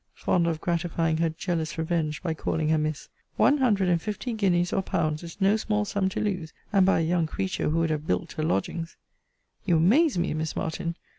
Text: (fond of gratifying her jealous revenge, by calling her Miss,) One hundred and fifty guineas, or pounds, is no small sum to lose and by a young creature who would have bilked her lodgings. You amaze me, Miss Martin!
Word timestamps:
(fond 0.15 0.47
of 0.47 0.59
gratifying 0.59 1.17
her 1.17 1.29
jealous 1.29 1.77
revenge, 1.77 2.23
by 2.23 2.33
calling 2.33 2.69
her 2.69 2.77
Miss,) 2.79 3.07
One 3.35 3.59
hundred 3.59 3.87
and 3.87 4.01
fifty 4.01 4.33
guineas, 4.33 4.73
or 4.73 4.81
pounds, 4.81 5.21
is 5.21 5.39
no 5.39 5.57
small 5.57 5.85
sum 5.85 6.09
to 6.09 6.19
lose 6.19 6.53
and 6.73 6.87
by 6.87 7.01
a 7.01 7.03
young 7.03 7.27
creature 7.27 7.69
who 7.69 7.77
would 7.77 7.91
have 7.91 8.07
bilked 8.07 8.31
her 8.31 8.43
lodgings. 8.43 8.97
You 9.63 9.77
amaze 9.77 10.17
me, 10.17 10.33
Miss 10.33 10.55
Martin! 10.55 10.95